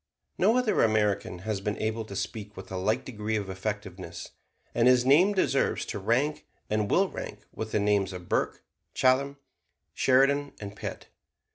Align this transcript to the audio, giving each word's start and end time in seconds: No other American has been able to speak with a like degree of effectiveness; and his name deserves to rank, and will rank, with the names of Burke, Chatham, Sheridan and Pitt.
No 0.39 0.57
other 0.57 0.81
American 0.81 1.39
has 1.45 1.61
been 1.61 1.77
able 1.77 2.05
to 2.05 2.15
speak 2.15 2.57
with 2.57 2.71
a 2.71 2.75
like 2.75 3.05
degree 3.05 3.35
of 3.35 3.51
effectiveness; 3.51 4.31
and 4.73 4.87
his 4.87 5.05
name 5.05 5.33
deserves 5.35 5.85
to 5.85 5.99
rank, 5.99 6.47
and 6.71 6.89
will 6.89 7.07
rank, 7.07 7.45
with 7.53 7.71
the 7.71 7.79
names 7.79 8.11
of 8.11 8.27
Burke, 8.27 8.63
Chatham, 8.95 9.37
Sheridan 9.93 10.53
and 10.59 10.75
Pitt. 10.75 11.09